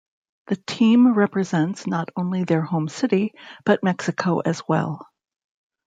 The 0.47 0.55
team 0.55 1.13
represents 1.13 1.85
not 1.85 2.09
only 2.15 2.43
their 2.43 2.63
home 2.63 2.89
city, 2.89 3.35
but 3.65 3.83
Mexico 3.83 4.39
as 4.39 4.63
well. 4.67 5.07